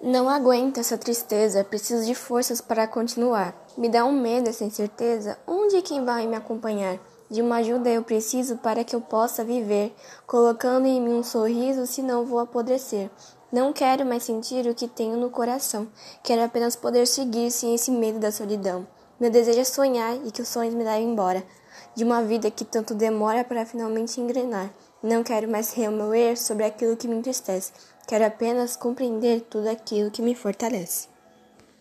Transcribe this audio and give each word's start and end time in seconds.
Não 0.00 0.28
aguento 0.28 0.78
essa 0.78 0.96
tristeza, 0.96 1.64
preciso 1.64 2.06
de 2.06 2.14
forças 2.14 2.60
para 2.60 2.86
continuar. 2.86 3.52
Me 3.76 3.88
dá 3.88 4.04
um 4.04 4.12
medo 4.12 4.48
essa 4.48 4.64
incerteza. 4.64 5.36
Onde 5.44 5.82
quem 5.82 6.04
vai 6.04 6.24
me 6.24 6.36
acompanhar? 6.36 7.00
De 7.28 7.42
uma 7.42 7.56
ajuda 7.56 7.90
eu 7.90 8.04
preciso 8.04 8.58
para 8.58 8.84
que 8.84 8.94
eu 8.94 9.00
possa 9.00 9.42
viver, 9.42 9.92
colocando 10.24 10.86
em 10.86 11.00
mim 11.00 11.14
um 11.14 11.24
sorriso, 11.24 11.84
senão 11.84 12.24
vou 12.24 12.38
apodrecer. 12.38 13.10
Não 13.50 13.72
quero 13.72 14.06
mais 14.06 14.22
sentir 14.22 14.68
o 14.68 14.74
que 14.74 14.86
tenho 14.86 15.16
no 15.16 15.30
coração. 15.30 15.88
Quero 16.22 16.44
apenas 16.44 16.76
poder 16.76 17.04
seguir 17.04 17.50
sem 17.50 17.74
esse 17.74 17.90
medo 17.90 18.20
da 18.20 18.30
solidão. 18.30 18.86
Meu 19.20 19.30
desejo 19.30 19.58
é 19.58 19.64
sonhar 19.64 20.16
e 20.24 20.30
que 20.30 20.42
os 20.42 20.48
sonhos 20.48 20.74
me 20.74 20.84
levem 20.84 21.10
embora 21.10 21.42
de 21.94 22.04
uma 22.04 22.22
vida 22.22 22.52
que 22.52 22.64
tanto 22.64 22.94
demora 22.94 23.42
para 23.42 23.66
finalmente 23.66 24.20
engrenar. 24.20 24.72
Não 25.02 25.24
quero 25.24 25.50
mais 25.50 25.72
remoer 25.72 26.36
sobre 26.36 26.64
aquilo 26.64 26.96
que 26.96 27.08
me 27.08 27.16
entristece. 27.16 27.72
Quero 28.06 28.24
apenas 28.24 28.76
compreender 28.76 29.40
tudo 29.42 29.68
aquilo 29.68 30.10
que 30.10 30.22
me 30.22 30.36
fortalece. 30.36 31.08